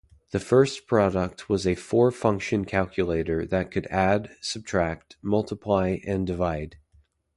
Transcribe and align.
The 0.31 0.39
first 0.39 0.87
product 0.87 1.47
was 1.47 1.67
a 1.67 1.75
"four-function" 1.75 2.65
calculator 2.65 3.45
that 3.45 3.69
could 3.69 3.85
add, 3.91 4.31
subtract, 4.41 5.17
multiply, 5.21 5.99
and 6.03 6.25
divide. 6.25 6.77